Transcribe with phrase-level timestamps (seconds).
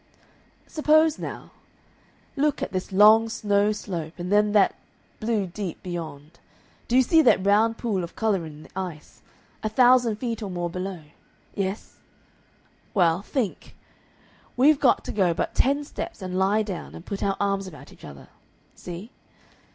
[0.65, 1.51] "Suppose now
[2.35, 4.73] look at this long snow slope and then that
[5.19, 6.39] blue deep beyond
[6.87, 9.21] do you see that round pool of color in the ice
[9.61, 11.03] a thousand feet or more below?
[11.53, 11.99] Yes?
[12.95, 13.75] Well, think
[14.57, 17.93] we've got to go but ten steps and lie down and put our arms about
[17.93, 18.29] each other.
[18.73, 19.11] See?